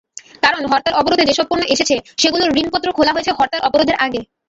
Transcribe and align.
কারণ, 0.43 0.61
হরতাল-অবরোধে 0.65 1.27
যেসব 1.29 1.45
পণ্য 1.49 1.63
এসেছে, 1.73 1.93
সেগুলোর 2.17 2.55
ঋণপত্র 2.59 2.87
খোলা 2.93 3.11
হয়েছে 3.13 3.31
হরতাল-অবরোধের 3.33 3.97
আগে। 4.05 4.19